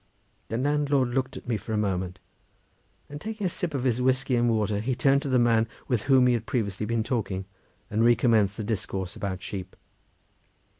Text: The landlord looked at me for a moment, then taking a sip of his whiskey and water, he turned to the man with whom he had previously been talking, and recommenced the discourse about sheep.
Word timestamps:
The 0.47 0.57
landlord 0.57 1.09
looked 1.09 1.37
at 1.37 1.47
me 1.47 1.57
for 1.57 1.73
a 1.73 1.77
moment, 1.77 2.17
then 3.07 3.19
taking 3.19 3.45
a 3.45 3.49
sip 3.51 3.75
of 3.75 3.83
his 3.83 4.01
whiskey 4.01 4.35
and 4.35 4.49
water, 4.49 4.79
he 4.79 4.95
turned 4.95 5.21
to 5.21 5.29
the 5.29 5.37
man 5.37 5.67
with 5.87 6.05
whom 6.09 6.25
he 6.25 6.33
had 6.33 6.47
previously 6.47 6.87
been 6.87 7.03
talking, 7.03 7.45
and 7.87 8.03
recommenced 8.03 8.57
the 8.57 8.63
discourse 8.63 9.15
about 9.15 9.43
sheep. 9.43 9.75